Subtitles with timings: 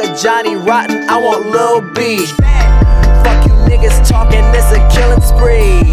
[0.00, 2.24] a Johnny Rotten, I want Lil B.
[3.22, 5.84] Fuck you niggas talking, it's a killing spree.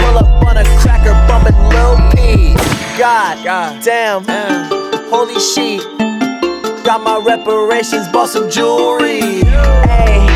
[0.00, 2.54] Pull up on a cracker, bumping Lil P.
[2.98, 4.68] God, God damn, damn,
[5.08, 5.80] holy shit.
[6.84, 9.44] Got my reparations, bought some jewelry.
[9.88, 10.26] Hey,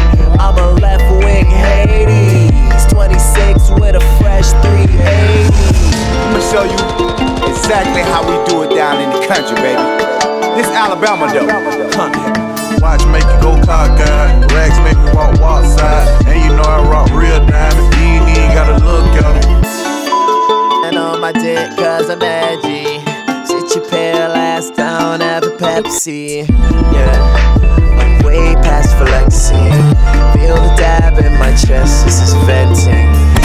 [0.41, 5.53] I'm a left wing Hades, 26 with a fresh 380.
[6.25, 9.83] I'ma show you exactly how we do it down in the country, baby.
[10.57, 11.47] This Alabama though.
[11.93, 12.66] Huh.
[12.81, 14.53] Watch make you go cockeyed.
[14.53, 16.27] racks make me walk walk side.
[16.27, 17.97] And you know I rock real diamonds.
[17.97, 20.87] You ain't even gotta look at it.
[20.87, 23.01] And on my dick, cause I'm edgy.
[23.47, 26.49] Sit your pale ass down, have a Pepsi.
[26.93, 27.17] Yeah,
[27.99, 29.73] I'm way past flexing.
[30.35, 33.36] Feel the dab in my chest, this is venting.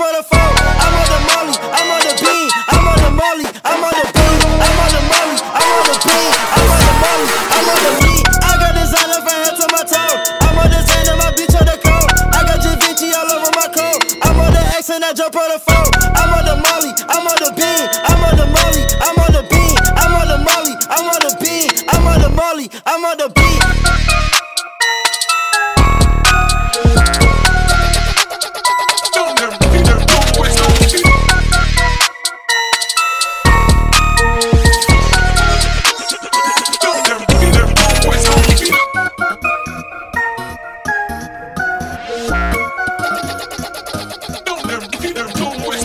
[0.00, 0.56] Jump on phone.
[0.80, 4.06] I'm on the molly, I'm on the bean, I'm on the molly, I'm on the
[4.16, 7.80] bean, I'm on the molly, I'm on the bean, I'm on the molly, I'm on
[7.84, 8.24] the bean.
[8.40, 10.16] I got designer from head to my toe.
[10.40, 12.08] I'm on and my bitch on the coat.
[12.32, 14.00] I got Vinci all over my coat.
[14.24, 15.90] I'm on the X and I jump on the phone.
[16.16, 19.44] I'm on the molly, I'm on the bean, I'm on the molly, I'm on the
[19.52, 23.16] bean, I'm on the molly, I'm on the bean, I'm on the molly, I'm on
[23.20, 24.39] the bean.
[45.40, 45.79] You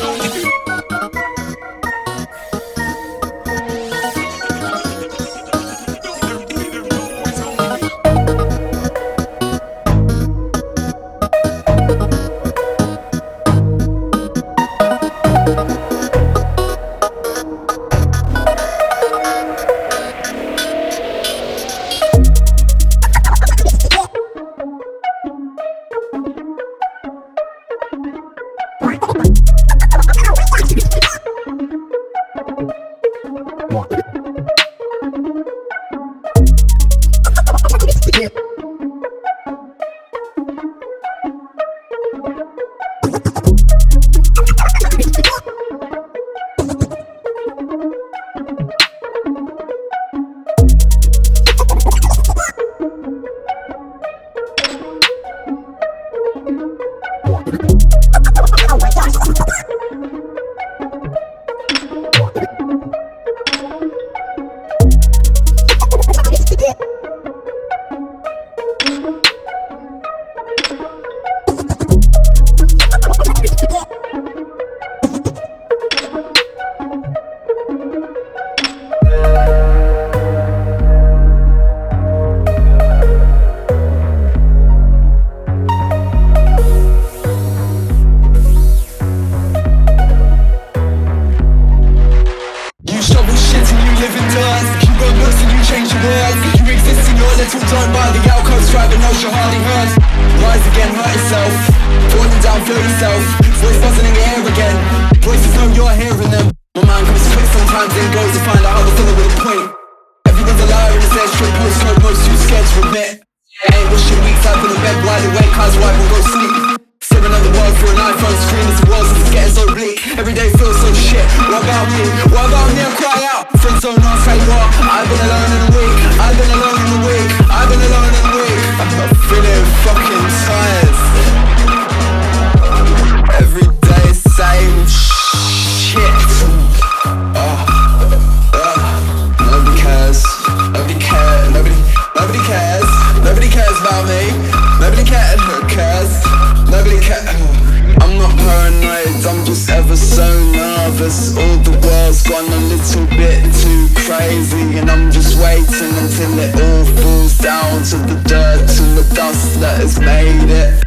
[149.27, 151.36] I'm just ever so nervous.
[151.36, 156.54] All the world's gone a little bit too crazy, and I'm just waiting until it
[156.61, 160.78] all falls down to the dirt and the dust that has made it.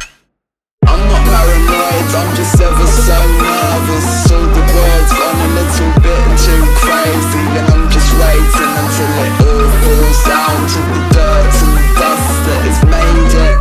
[0.87, 6.23] I'm not paranoid, I'm just ever so nervous All the world's gone a little bit
[6.39, 11.73] too crazy And I'm just waiting until it all falls down to the dirt and
[11.77, 13.57] the dust that has made it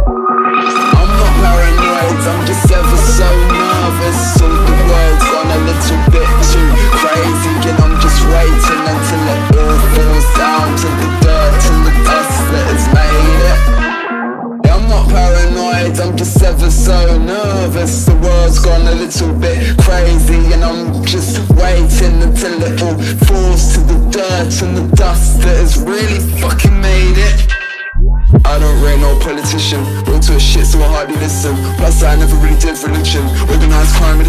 [0.97, 3.68] I'm not paranoid, I'm just ever so nervous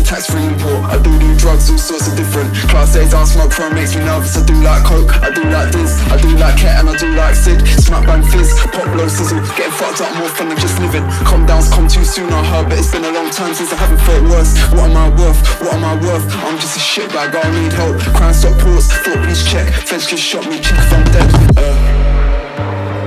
[0.09, 0.89] A tax-free import.
[0.89, 2.49] I do do drugs, all sorts of different.
[2.73, 4.35] Class A's on smoke chrome makes me nervous.
[4.35, 6.01] I do like coke, I do like this.
[6.09, 7.61] I do like cat and I do like Sid.
[7.77, 9.37] Smack bang fizz, pop blow sizzle.
[9.53, 11.05] Getting fucked up more fun than just living.
[11.29, 13.75] Calm down's come too soon I heard But it's been a long time since I
[13.75, 14.57] haven't felt worse.
[14.73, 15.37] What am I worth?
[15.61, 16.25] What am I worth?
[16.41, 18.01] I'm just a shit bag, I need help.
[18.17, 19.69] Crime stop pause, thought please check.
[19.85, 21.29] Feds just shot me, check if I'm dead.
[21.53, 22.99] Uh.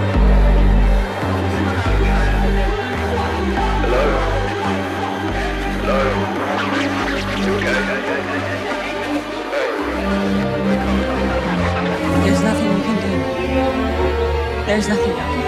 [14.73, 15.42] There's nothing I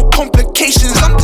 [0.00, 1.17] no complications, I'm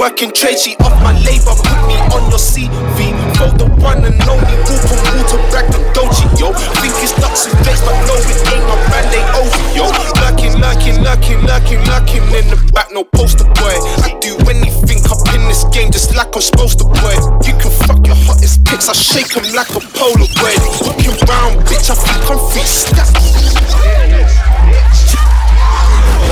[0.00, 3.12] Working trade, she off my labor, put me on your CV.
[3.36, 6.56] For the one and only whoop and water back the doji, yo.
[6.80, 9.92] Think it's ducks and face, but no, it ain't my brand, they over, yo.
[10.24, 13.76] Lurking, lurking, lurking, lurking, lurking in the back, no poster boy.
[14.00, 17.20] I do anything up in this game just like I'm supposed to, boy.
[17.44, 20.64] You can fuck your hottest pics, I shake 'em like a Polaroid.
[20.80, 22.64] Looking round, bitch, I think I'm free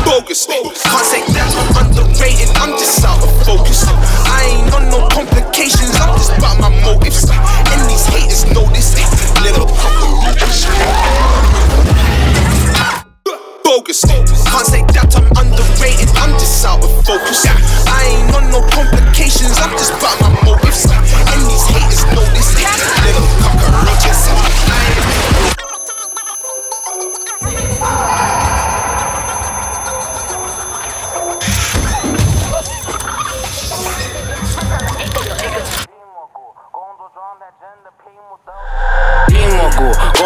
[0.09, 0.47] bogus.
[0.47, 3.31] Can't say that I'm underrated, I'm just out of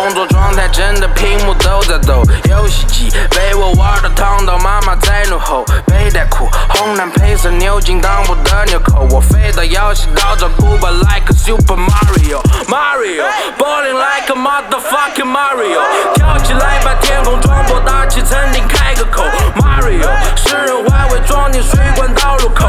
[0.02, 13.24] 工作状态真的屏幕都在抖，游戏机被我玩的烫到，妈妈在怒吼，背带裤红蓝配色牛津裆部的纽扣，我飞到腰细岛找哭吧，like Super Mario Mario
[13.56, 15.80] balling like a motherfucking Mario，
[16.16, 19.22] 跳起来把天空撞破，大气层顶开个口
[19.54, 22.66] ，Mario 诗人还会装进水管道入口。